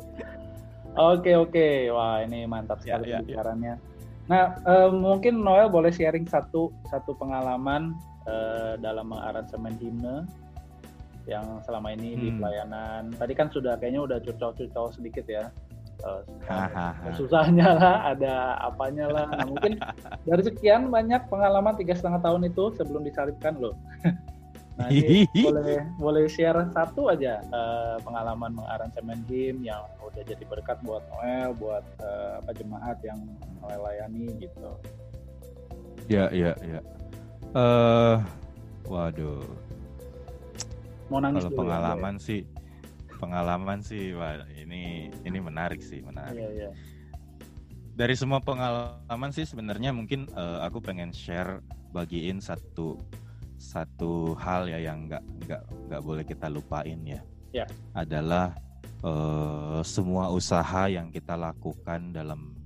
[0.98, 1.87] Oke oke.
[1.94, 3.79] Wah ini mantap ya, sekali ya, ya,
[4.26, 7.94] nah uh, mungkin Noel boleh sharing satu satu pengalaman
[8.26, 10.26] uh, dalam mengaransemen himne
[11.31, 12.20] yang selama ini hmm.
[12.20, 13.03] di pelayanan.
[13.14, 15.55] Tadi kan sudah kayaknya udah curcol-curcol sedikit ya
[16.05, 16.23] uh,
[17.15, 19.27] susahnya lah, ada apanya lah.
[19.35, 19.79] Nah, mungkin
[20.29, 23.77] dari sekian banyak pengalaman tiga setengah tahun itu sebelum disalibkan loh.
[24.79, 30.81] nah, ini boleh boleh share satu aja uh, pengalaman mengaransemen him yang udah jadi berkat
[30.83, 33.19] buat Noel, buat uh, apa jemaat yang
[33.61, 34.71] Noel layani gitu.
[36.11, 36.81] Ya, ya, ya.
[37.55, 38.19] Uh,
[38.91, 39.47] waduh.
[41.11, 42.41] Mau nangis Kalau ya, pengalaman ya, sih
[43.21, 46.41] pengalaman sih wah ini ini menarik sih menarik.
[46.41, 46.71] Iya, iya.
[47.93, 51.61] Dari semua pengalaman sih sebenarnya mungkin uh, aku pengen share
[51.93, 52.97] bagiin satu
[53.61, 57.21] satu hal ya yang nggak nggak nggak boleh kita lupain ya.
[57.53, 57.67] Ya.
[57.93, 58.57] Adalah
[59.05, 62.57] uh, semua usaha yang kita lakukan dalam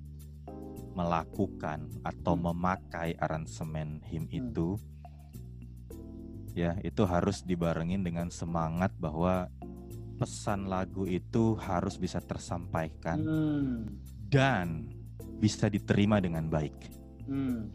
[0.94, 2.42] melakukan atau hmm.
[2.54, 4.38] memakai aransemen him hmm.
[4.38, 4.68] itu
[6.54, 9.50] ya itu harus dibarengin dengan semangat bahwa
[10.14, 13.78] pesan lagu itu harus bisa tersampaikan hmm.
[14.30, 14.88] dan
[15.42, 16.76] bisa diterima dengan baik.
[17.26, 17.68] Hmm.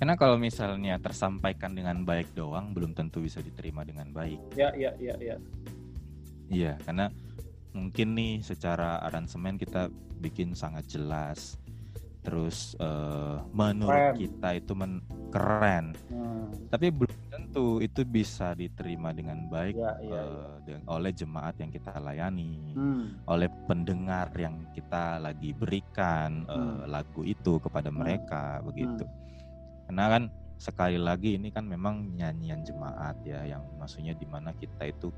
[0.00, 4.56] Karena kalau misalnya tersampaikan dengan baik doang, belum tentu bisa diterima dengan baik.
[4.56, 5.36] Ya, ya, ya, ya.
[6.48, 7.12] Iya, karena
[7.76, 11.60] mungkin nih secara aransemen kita bikin sangat jelas,
[12.24, 14.16] terus uh, menurut keren.
[14.16, 16.72] kita itu men keren, hmm.
[16.72, 17.16] tapi belum
[17.50, 20.78] tentu itu bisa diterima dengan baik ya, ya, uh, ya.
[20.86, 23.26] oleh jemaat yang kita layani, hmm.
[23.26, 26.54] oleh pendengar yang kita lagi berikan hmm.
[26.54, 27.98] uh, lagu itu kepada hmm.
[27.98, 28.64] mereka hmm.
[28.70, 29.04] begitu.
[29.90, 30.22] Karena kan
[30.62, 35.10] sekali lagi ini kan memang nyanyian jemaat ya yang maksudnya di mana kita itu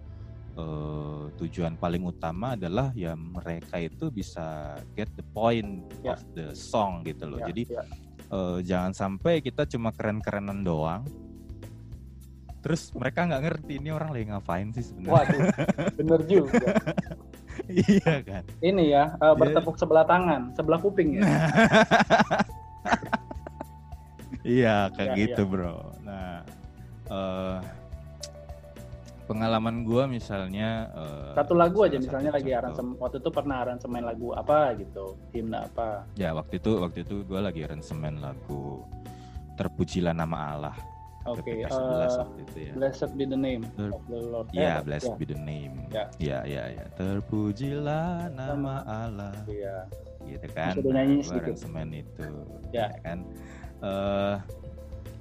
[0.56, 6.16] uh, tujuan paling utama adalah ya mereka itu bisa get the point yeah.
[6.16, 7.44] of the song gitu loh.
[7.44, 7.86] Yeah, Jadi yeah.
[8.32, 11.04] Uh, jangan sampai kita cuma keren-kerenan doang
[12.62, 15.12] Terus mereka nggak ngerti ini orang lagi ngapain sih sebenarnya.
[15.12, 15.40] Waduh,
[15.98, 16.66] bener juga.
[17.90, 18.42] iya kan.
[18.62, 19.82] Ini ya uh, bertepuk yeah.
[19.82, 21.22] sebelah tangan, sebelah kuping ya.
[24.46, 25.50] iya kayak ya, gitu ya.
[25.50, 25.76] bro.
[26.06, 26.46] Nah
[27.10, 27.58] uh,
[29.26, 34.34] pengalaman gue misalnya uh, satu lagu aja misalnya lagi aransemen waktu itu pernah aransemen lagu
[34.34, 38.82] apa gitu himne apa ya waktu itu waktu itu gue lagi aransemen lagu
[39.56, 40.76] terpujilah nama Allah
[41.22, 42.26] Oke, okay, uh,
[42.58, 42.74] ya.
[42.74, 44.50] Blessed be the name Ter of the Lord.
[44.50, 45.20] Ya, yeah, blessed yeah.
[45.22, 45.86] be the name.
[45.94, 46.84] Ya, ya, ya, ya.
[46.98, 49.30] Terpujilah nama Allah.
[49.46, 49.86] Iya.
[50.26, 50.74] Gitu kan.
[50.82, 51.54] Nyanyi sedikit.
[51.54, 52.26] semen itu.
[52.74, 52.90] Ya.
[52.90, 53.18] ya kan.
[53.78, 54.34] Uh,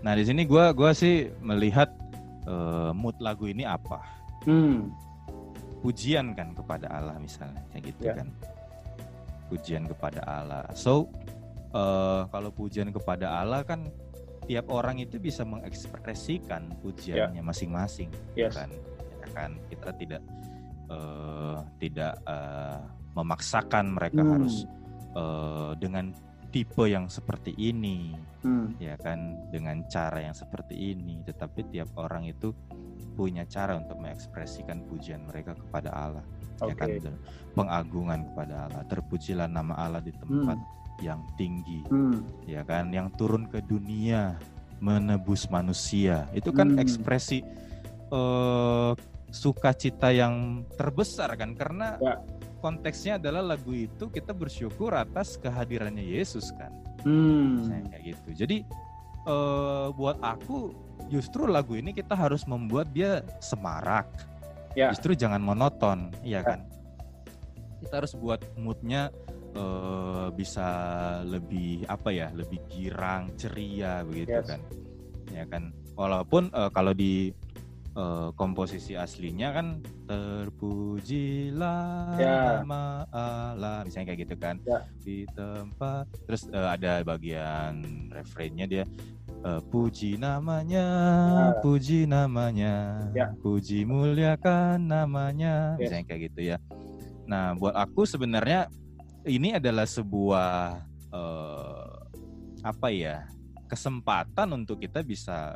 [0.01, 1.93] nah di sini gue gua sih melihat
[2.49, 4.01] uh, mood lagu ini apa.
[4.49, 4.89] Hmm.
[5.85, 8.17] Pujian kan kepada Allah misalnya, kayak gitu ya.
[8.17, 8.29] kan.
[9.53, 10.65] Pujian kepada Allah.
[10.73, 11.13] So
[11.77, 13.93] uh, kalau pujian kepada Allah kan
[14.51, 17.47] tiap orang itu bisa mengekspresikan pujiannya yeah.
[17.47, 18.59] masing-masing yes.
[18.59, 18.67] kan
[19.23, 20.21] ya kan kita tidak
[20.91, 22.83] uh, tidak uh,
[23.15, 24.31] memaksakan mereka hmm.
[24.35, 24.67] harus
[25.15, 26.11] uh, dengan
[26.51, 28.11] tipe yang seperti ini
[28.43, 28.75] hmm.
[28.75, 32.51] ya kan dengan cara yang seperti ini tetapi tiap orang itu
[33.15, 36.27] punya cara untuk mengekspresikan pujian mereka kepada Allah
[36.59, 36.99] okay.
[36.99, 37.15] ya kan
[37.55, 42.45] pengagungan kepada Allah terpujilah nama Allah di tempat hmm yang tinggi, hmm.
[42.45, 44.37] ya kan, yang turun ke dunia
[44.77, 46.29] menebus manusia.
[46.31, 46.81] Itu kan hmm.
[46.81, 47.41] ekspresi
[48.13, 48.93] uh,
[49.33, 52.21] sukacita yang terbesar kan, karena ya.
[52.61, 56.69] konteksnya adalah lagu itu kita bersyukur atas kehadirannya Yesus kan,
[57.01, 57.65] hmm.
[57.65, 58.29] Misalnya kayak gitu.
[58.45, 58.57] Jadi
[59.25, 60.77] uh, buat aku
[61.09, 64.05] justru lagu ini kita harus membuat dia semarak,
[64.77, 64.93] ya.
[64.93, 66.55] justru jangan monoton, iya ya.
[66.55, 66.61] kan.
[67.81, 69.09] Kita harus buat moodnya
[69.55, 70.69] uh, bisa
[71.27, 74.47] lebih apa ya lebih girang ceria begitu yes.
[74.47, 74.61] kan
[75.31, 77.31] ya kan walaupun uh, kalau di
[77.95, 79.67] uh, komposisi aslinya kan
[80.07, 82.63] terpujilah yeah.
[82.63, 84.83] nama Allah misalnya kayak gitu kan yeah.
[85.03, 88.83] di tempat terus uh, ada bagian refrainnya dia
[89.43, 90.85] uh, puji namanya
[91.31, 91.51] yeah.
[91.63, 93.31] puji namanya yeah.
[93.39, 96.57] puji muliakan namanya misalnya kayak gitu ya
[97.27, 98.67] nah buat aku sebenarnya
[99.25, 100.81] ini adalah sebuah
[101.13, 101.93] uh,
[102.61, 103.25] apa ya
[103.69, 105.55] kesempatan untuk kita bisa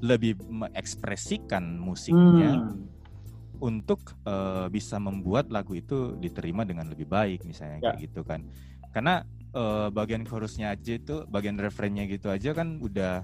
[0.00, 3.60] lebih mengekspresikan musiknya hmm.
[3.60, 7.82] untuk uh, bisa membuat lagu itu diterima dengan lebih baik misalnya ya.
[7.92, 8.40] kayak gitu kan
[8.90, 9.22] karena
[9.52, 13.22] uh, bagian chorusnya aja itu bagian refrainnya gitu aja kan udah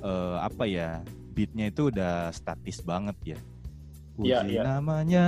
[0.00, 1.04] uh, apa ya
[1.36, 3.38] beatnya itu udah statis banget ya
[4.14, 4.62] puji ya, ya.
[4.62, 5.26] namanya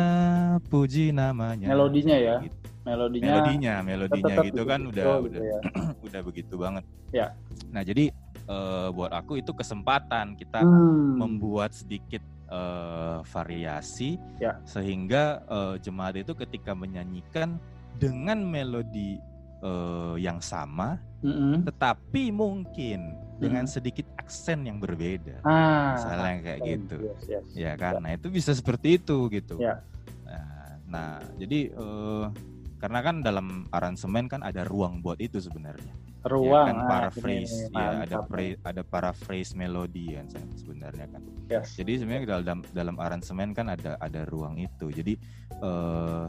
[0.71, 5.59] puji namanya melodinya ya gitu melodinya melodinya melodinya gitu kan udah gitu udah ya.
[6.07, 7.27] udah begitu banget ya
[7.75, 8.15] nah jadi
[8.47, 11.19] uh, buat aku itu kesempatan kita hmm.
[11.19, 14.63] membuat sedikit uh, variasi ya.
[14.63, 17.59] sehingga uh, jemaat itu ketika menyanyikan
[17.99, 19.19] dengan melodi
[19.67, 21.55] uh, yang sama mm -hmm.
[21.67, 27.47] tetapi mungkin dengan sedikit aksen yang berbeda ah, misalnya kayak gitu yes, yes.
[27.53, 28.03] ya kan ya.
[28.03, 29.85] nah itu bisa seperti itu gitu ya.
[30.25, 32.33] nah, nah jadi uh,
[32.77, 35.97] karena kan dalam aransemen kan ada ruang buat itu sebenarnya.
[36.27, 40.27] Ruang ya kan ah, paraphrase ah, ya ada pra- ada paraphrase melodi kan
[40.59, 41.23] sebenarnya kan.
[41.47, 41.79] Yes.
[41.79, 44.93] jadi sebenarnya dalam dalam aransemen kan ada ada ruang itu.
[44.93, 45.17] Jadi
[45.65, 46.29] uh,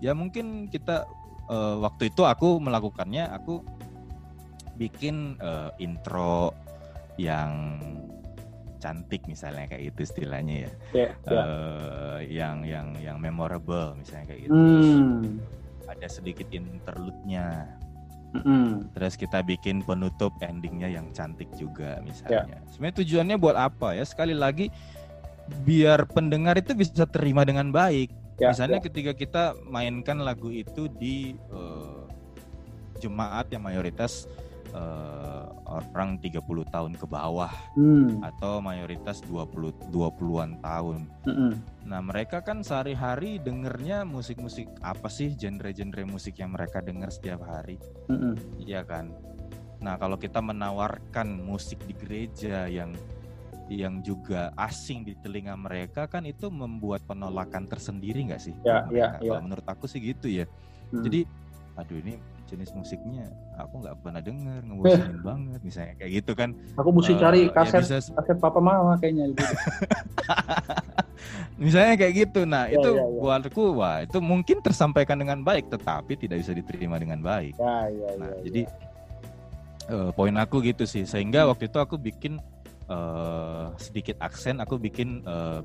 [0.00, 1.04] ya mungkin kita
[1.52, 3.60] uh, waktu itu aku melakukannya aku
[4.80, 6.56] bikin uh, intro
[7.20, 7.76] yang
[8.80, 10.70] cantik misalnya kayak itu istilahnya ya.
[10.96, 11.44] Yeah, yeah.
[11.44, 14.56] Uh, yang yang yang memorable misalnya kayak gitu.
[14.56, 15.60] Hmm
[15.92, 17.68] ada sedikit interlude-nya.
[18.32, 18.96] Mm-hmm.
[18.96, 22.48] Terus kita bikin penutup endingnya yang cantik juga misalnya.
[22.48, 22.70] Yeah.
[22.72, 24.04] Sebenarnya tujuannya buat apa ya?
[24.08, 24.72] Sekali lagi
[25.68, 28.08] biar pendengar itu bisa terima dengan baik.
[28.40, 28.86] Yeah, misalnya yeah.
[28.88, 32.08] ketika kita mainkan lagu itu di uh,
[33.04, 34.24] jemaat yang mayoritas
[34.72, 38.20] uh, orang 30 tahun ke bawah hmm.
[38.20, 41.00] atau mayoritas 20 20-an tahun.
[41.24, 41.54] Hmm.
[41.88, 47.80] Nah, mereka kan sehari-hari dengernya musik-musik apa sih genre-genre musik yang mereka dengar setiap hari?
[48.08, 48.36] Hmm.
[48.60, 49.12] Iya kan?
[49.82, 52.94] Nah, kalau kita menawarkan musik di gereja yang
[53.72, 58.54] yang juga asing di telinga mereka kan itu membuat penolakan tersendiri nggak sih?
[58.66, 59.32] Ya, ya, ya.
[59.32, 60.44] Kalau menurut aku sih gitu ya.
[60.92, 61.00] Hmm.
[61.00, 61.24] Jadi,
[61.72, 62.20] aduh ini
[62.52, 66.50] jenis musiknya aku nggak pernah denger ngebosenin banget misalnya kayak gitu kan.
[66.76, 68.12] Aku mesti uh, cari ya kaset ya bisa...
[68.12, 69.44] kaset papa mama kayaknya gitu.
[71.64, 72.40] misalnya kayak gitu.
[72.44, 73.20] Nah ya, itu ya, ya.
[73.24, 77.56] buatku wah itu mungkin tersampaikan dengan baik tetapi tidak bisa diterima dengan baik.
[77.56, 78.62] Ya, ya, nah ya, jadi
[79.90, 81.02] Uh, poin aku gitu sih.
[81.02, 82.38] Sehingga waktu itu aku bikin
[82.86, 85.58] uh, sedikit aksen aku bikin uh,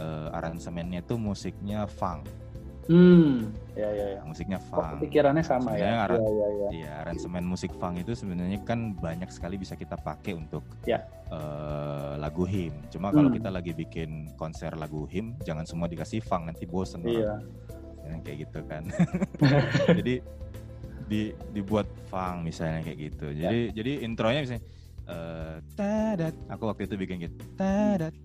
[0.00, 2.28] uh, aransemennya itu musiknya funk
[2.90, 4.20] Hmm, ya ya ya.
[4.26, 4.98] Musiknya oh, funk.
[4.98, 6.10] Oh, pikirannya sama ya.
[6.10, 6.68] Ara- ya, ya, ya.
[6.74, 10.98] Iya, aransemen musik funk itu sebenarnya kan banyak sekali bisa kita pakai untuk ya.
[11.30, 12.74] uh, lagu him.
[12.90, 13.38] Cuma kalau hmm.
[13.38, 17.06] kita lagi bikin konser lagu him, jangan semua dikasih funk nanti bosen.
[17.06, 17.38] Iya.
[18.02, 18.82] Ya, kayak gitu kan.
[20.02, 20.14] jadi
[21.06, 23.30] di dibuat funk misalnya kayak gitu.
[23.30, 23.74] Jadi ya.
[23.78, 24.64] jadi intronya misalnya
[25.06, 26.34] uh, tadat.
[26.50, 27.38] Aku waktu itu bikin gitu.
[27.54, 28.18] Tadat.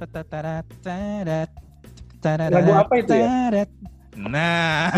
[0.00, 0.64] Tadat.
[0.80, 1.71] Tadat
[2.22, 3.66] Lagu apa itu ya?
[4.12, 4.92] Nah,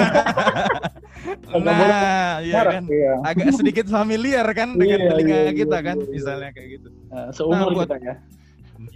[1.54, 3.14] nah, iya kan, iya.
[3.22, 6.10] agak sedikit familiar kan dengan iya, telinga iya, kita iya, kan, iya.
[6.10, 6.88] misalnya kayak gitu.
[7.14, 8.14] Uh, seumur nah, buat, kita ya.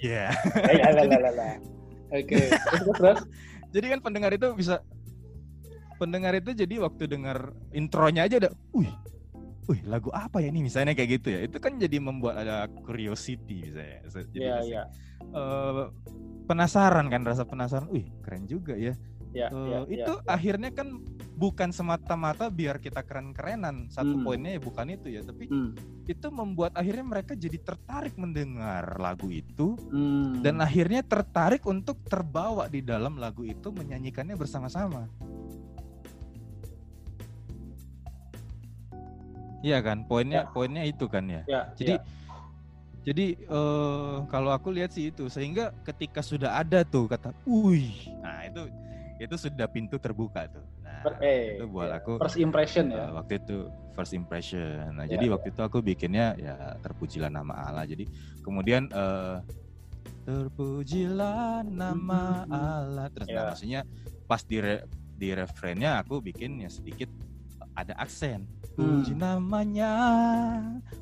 [0.02, 0.26] Iya.
[0.74, 1.56] Yeah.
[2.08, 2.50] Oke,
[2.98, 3.20] terus
[3.68, 4.82] Jadi kan pendengar itu bisa,
[6.02, 8.90] pendengar itu jadi waktu dengar intronya aja udah, wih,
[9.68, 11.40] wih lagu apa ya ini misalnya kayak gitu ya.
[11.44, 14.00] Itu kan jadi membuat ada curiosity misalnya.
[14.08, 14.86] Jadi yeah, yeah.
[15.30, 15.92] Uh,
[16.48, 18.96] penasaran kan rasa penasaran wih keren juga ya
[19.36, 21.04] Ya, uh, ya, itu ya, akhirnya kan
[21.36, 24.24] bukan semata-mata biar kita keren-kerenan satu hmm.
[24.24, 25.70] poinnya ya bukan itu ya tapi hmm.
[26.08, 30.40] itu membuat akhirnya mereka jadi tertarik mendengar lagu itu hmm.
[30.40, 35.06] dan akhirnya tertarik untuk terbawa di dalam lagu itu menyanyikannya bersama-sama
[39.58, 40.50] Iya kan poinnya ya.
[40.54, 42.02] poinnya itu kan ya, ya jadi ya
[43.08, 48.44] jadi uh, kalau aku lihat sih itu sehingga ketika sudah ada tuh kata, "Wih." Nah,
[48.44, 48.68] itu
[49.16, 50.66] itu sudah pintu terbuka tuh.
[50.84, 52.04] Nah, eh, itu buat ya.
[52.04, 53.08] aku first impression ya.
[53.08, 54.92] Uh, waktu itu first impression.
[54.92, 55.32] Nah, ya, jadi ya.
[55.32, 57.88] waktu itu aku bikinnya ya terpujilah nama Allah.
[57.88, 58.04] Jadi
[58.44, 59.40] kemudian uh,
[60.28, 62.44] terpujilah nama.
[62.44, 63.08] Allah.
[63.08, 63.36] Terus ya.
[63.40, 63.80] nah, maksudnya
[64.28, 64.84] pas di re,
[65.16, 67.08] di refrennya aku bikin ya sedikit
[67.72, 68.44] ada aksen
[68.78, 69.22] puji hmm.
[69.22, 69.92] namanya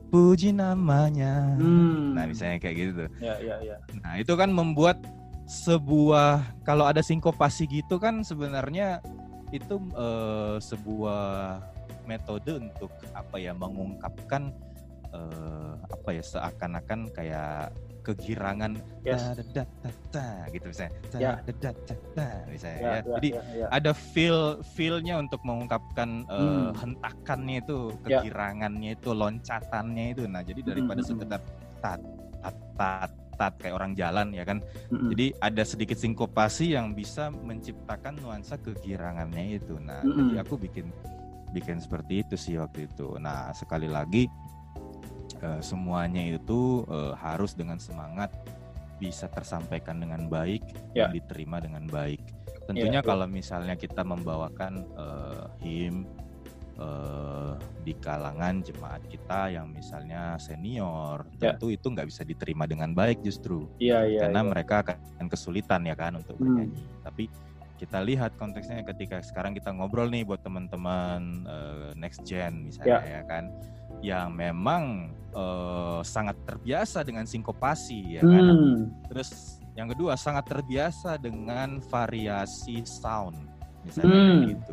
[0.09, 2.17] puji namanya hmm.
[2.17, 3.77] nah misalnya kayak gitu ya, ya, ya.
[4.01, 4.97] nah itu kan membuat
[5.45, 9.05] sebuah kalau ada sinkopasi gitu kan sebenarnya
[9.53, 11.61] itu uh, sebuah
[12.09, 14.51] metode untuk apa ya mengungkapkan
[15.13, 17.71] uh, apa ya seakan-akan kayak
[18.07, 19.35] kegirangan yes.
[19.35, 21.37] da, da, da, da, gitu misalnya da, yeah.
[21.43, 22.95] da, da, da, da, misalnya yeah, ya.
[22.95, 23.69] Yeah, Jadi yeah, yeah.
[23.75, 26.71] ada feel feelnya untuk mengungkapkan uh, hmm.
[26.79, 28.23] hentakannya itu, ya.
[28.23, 28.99] kegirangannya yeah.
[29.03, 30.23] itu, loncatannya itu.
[30.31, 31.11] Nah, jadi daripada hmm.
[31.11, 31.41] sekedar
[31.83, 32.01] tat
[32.39, 34.63] tat tat tat kayak orang jalan ya kan.
[34.89, 39.75] hmm Jadi ada sedikit sinkopasi yang bisa menciptakan nuansa kegirangannya itu.
[39.83, 40.95] Nah, hmm jadi aku bikin
[41.51, 43.19] bikin seperti itu sih waktu itu.
[43.19, 44.31] Nah, sekali lagi
[45.43, 48.33] uh, semuanya itu uh, harus dengan semangat
[48.97, 50.65] bisa tersampaikan dengan baik
[50.97, 51.09] yeah.
[51.09, 52.21] dan diterima dengan baik.
[52.65, 53.11] Tentunya yeah, ya.
[53.11, 56.09] kalau misalnya kita membawakan uh, him
[56.81, 61.55] uh, di kalangan jemaat kita yang misalnya senior, yeah.
[61.55, 64.51] tentu itu nggak bisa diterima dengan baik justru, yeah, yeah, karena yeah.
[64.51, 66.43] mereka akan kesulitan ya kan untuk hmm.
[66.43, 66.81] bernyanyi.
[66.83, 67.01] Hmm.
[67.07, 67.25] Tapi
[67.77, 73.21] kita lihat konteksnya ketika sekarang kita ngobrol nih buat teman-teman uh, next gen misalnya yeah.
[73.21, 73.53] ya kan
[74.05, 78.33] yang memang uh, sangat terbiasa dengan sinkopasi ya kan?
[78.33, 78.49] hmm.
[78.49, 78.59] kan.
[79.13, 83.37] Terus yang kedua sangat terbiasa dengan variasi sound
[83.85, 84.43] misalnya hmm.
[84.57, 84.73] gitu.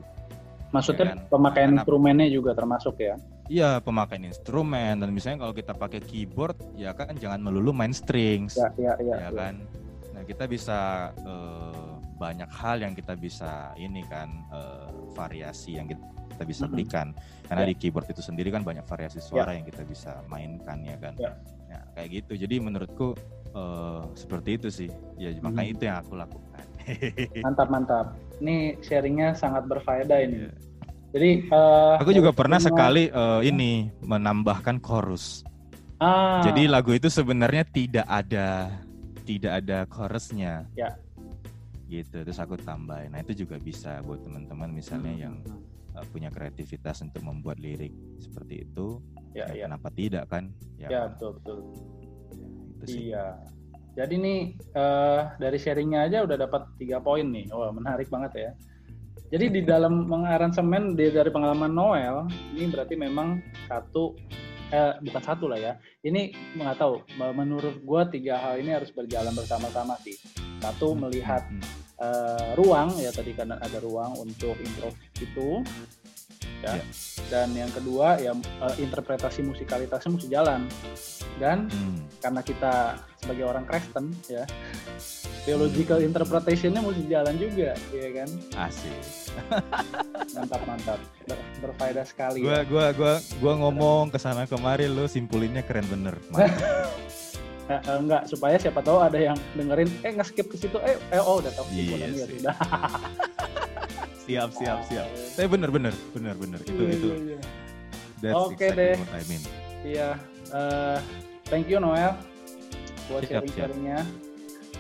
[0.74, 1.20] Maksudnya ya kan?
[1.30, 3.16] pemakaian Karena, instrumennya juga termasuk ya?
[3.52, 8.56] Iya pemakaian instrumen dan misalnya kalau kita pakai keyboard ya kan jangan melulu main strings
[8.56, 9.30] ya, ya, ya, ya, ya.
[9.36, 9.56] kan.
[10.16, 16.02] Nah kita bisa uh, banyak hal yang kita bisa ini kan uh, variasi yang kita
[16.34, 17.14] kita bisa berikan
[17.48, 17.72] karena yeah.
[17.72, 19.62] di keyboard itu sendiri kan banyak variasi suara yeah.
[19.62, 21.34] yang kita bisa mainkan ya kan yeah.
[21.70, 23.14] ya kayak gitu jadi menurutku
[23.54, 25.74] uh, seperti itu sih ya makanya mm-hmm.
[25.78, 26.66] itu yang aku lakukan
[27.46, 28.08] mantap mantap
[28.42, 30.54] ini sharingnya sangat berfaedah ini yeah.
[31.14, 35.46] jadi uh, aku juga pernah sekali uh, ini menambahkan chorus
[36.02, 36.42] ah.
[36.42, 38.74] jadi lagu itu sebenarnya tidak ada
[39.24, 40.92] tidak ada chorusnya ya
[41.94, 45.22] gitu terus aku tambahin nah itu juga bisa buat teman-teman misalnya hmm.
[45.22, 45.36] yang
[45.96, 49.02] uh, punya kreativitas untuk membuat lirik seperti itu
[49.34, 49.66] ya, ya, ya.
[49.70, 51.58] kenapa tidak kan ya, ya betul betul
[52.84, 53.26] ya, iya
[53.94, 54.40] jadi nih
[54.74, 58.52] uh, dari sharingnya aja udah dapat tiga poin nih wah menarik banget ya
[59.34, 64.14] jadi di dalam mengaransemen dari pengalaman Noel ini berarti memang satu
[64.70, 65.74] eh, bukan satu lah ya.
[66.06, 67.02] Ini nggak tahu.
[67.18, 70.18] Menurut gue tiga hal ini harus berjalan bersama-sama sih.
[70.62, 71.10] Satu hmm.
[71.10, 71.42] melihat
[72.04, 75.64] uh, ruang ya tadi kan ada ruang untuk improv itu
[76.64, 76.76] ya.
[76.76, 76.86] Yeah.
[77.32, 80.68] Dan yang kedua ya uh, interpretasi musikalitasnya mesti jalan.
[81.40, 82.20] Dan hmm.
[82.20, 84.44] karena kita sebagai orang Kristen ya
[85.44, 88.30] theological interpretationnya mesti jalan juga, ya kan?
[88.68, 88.96] Asik.
[90.36, 92.44] mantap mantap, Ber, berfaedah sekali.
[92.44, 92.68] Gua ya.
[92.68, 96.16] gua gua gua ngomong ke sana kemari lu simpulinnya keren bener.
[97.72, 101.00] Eh, eh, enggak supaya siapa tahu ada yang dengerin eh nggak skip ke situ eh,
[101.16, 102.56] eh oh udah tahu iya, ya sudah
[104.28, 105.08] siap siap siap.
[105.32, 106.60] Saya bener bener bener bener.
[106.60, 107.08] Itu iya, itu.
[107.08, 107.40] iya,
[108.20, 108.32] iya.
[108.36, 109.16] oke okay exactly deh.
[109.16, 109.44] I mean.
[109.84, 110.10] iya
[110.52, 111.00] uh,
[111.48, 112.20] thank you Noel
[113.08, 114.04] buat sharing sharingnya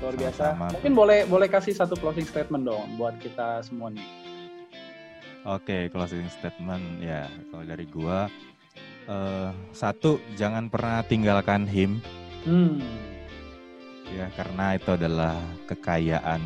[0.03, 0.43] luar biasa.
[0.51, 0.73] Sama -sama.
[0.75, 4.03] mungkin boleh boleh kasih satu closing statement dong buat kita semua nih.
[5.47, 6.99] Oke okay, closing statement.
[6.99, 8.27] Ya kalau dari gua
[9.07, 12.03] uh, satu jangan pernah tinggalkan him
[12.43, 12.83] Hmm.
[14.11, 16.41] Ya karena itu adalah kekayaan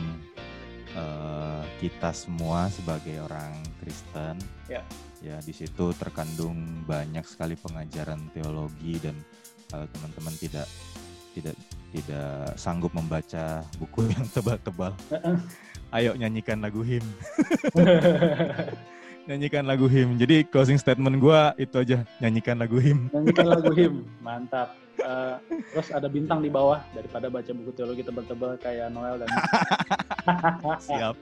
[0.94, 4.38] uh, kita semua sebagai orang Kristen.
[4.70, 4.86] Ya.
[5.26, 9.18] Ya di situ terkandung banyak sekali pengajaran teologi dan
[9.68, 10.70] kalau teman-teman tidak
[11.34, 11.56] tidak
[11.92, 14.94] tidak sanggup membaca buku yang tebal-tebal,
[15.98, 17.02] ayo nyanyikan lagu him.
[19.28, 20.16] nyanyikan lagu him.
[20.22, 23.10] Jadi closing statement gue itu aja, nyanyikan lagu him.
[23.10, 25.36] Nyanyikan lagu him, mantap uh,
[25.74, 29.30] terus ada bintang di bawah daripada baca buku teologi tebal-tebal kayak Noel dan
[30.88, 31.16] siap.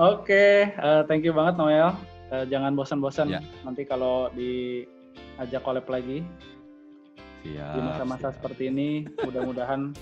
[0.00, 1.92] Oke okay, uh, eh, thank you banget Noel.
[2.30, 3.40] Uh, jangan bosan-bosan ya.
[3.66, 6.22] nanti kalau diajak collab lagi
[7.42, 9.04] siap, di masa-masa seperti ini.
[9.20, 9.92] Mudah-mudahan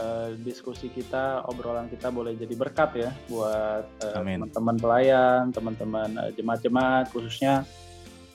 [0.00, 6.30] uh, diskusi kita obrolan kita boleh jadi berkat ya buat uh, teman-teman pelayan teman-teman uh,
[6.34, 7.62] jemaat-jemaat khususnya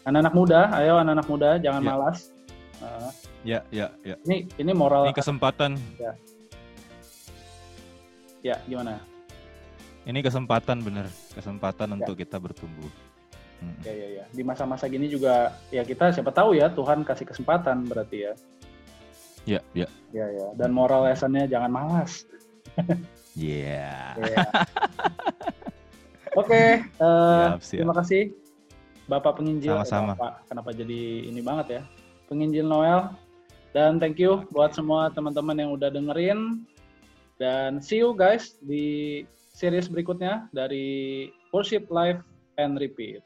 [0.05, 0.61] anak-anak muda.
[0.77, 1.89] Ayo anak-anak muda jangan ya.
[1.89, 2.38] malas
[2.84, 3.11] uh,
[3.47, 4.15] Ya, ya, ya.
[4.27, 5.07] Ini ini moral.
[5.07, 5.80] Ini kesempatan.
[5.95, 6.11] Ya.
[8.43, 8.99] Ya, gimana?
[10.03, 11.95] Ini kesempatan bener, kesempatan ya.
[11.99, 12.91] untuk kita bertumbuh.
[13.59, 13.75] Hmm.
[13.84, 14.25] Ya, ya, ya.
[14.32, 18.34] Di masa-masa gini juga ya kita siapa tahu ya Tuhan kasih kesempatan berarti ya.
[19.47, 19.88] Ya, ya.
[20.11, 20.47] Ya, ya.
[20.55, 22.23] Dan moral lessonnya jangan malas.
[23.38, 24.19] Yeah.
[24.19, 24.51] yeah.
[26.36, 26.69] Oke, okay,
[26.99, 28.36] uh, eh, terima kasih
[29.09, 29.73] Bapak penginjil.
[29.73, 30.13] Sama-sama.
[30.13, 31.82] Bapak, kenapa jadi ini banget ya?
[32.30, 33.09] Penginjil Noel.
[33.73, 36.63] Dan thank you buat semua teman-teman yang udah dengerin.
[37.41, 39.25] Dan see you guys di
[39.57, 42.21] series berikutnya dari Worship Live
[42.61, 43.25] and Repeat.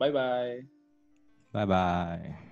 [0.00, 0.64] Bye-bye.
[1.52, 2.47] Bye-bye.